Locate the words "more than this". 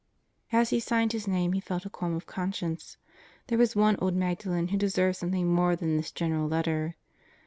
5.45-6.11